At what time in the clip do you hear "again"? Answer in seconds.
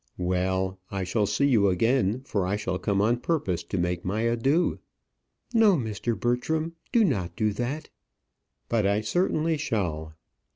1.67-2.21